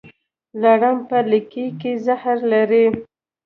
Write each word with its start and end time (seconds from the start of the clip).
لړم 0.61 0.97
په 1.09 1.17
لکۍ 1.31 1.67
کې 1.79 1.91
زهر 2.05 2.37
لري 2.51 2.85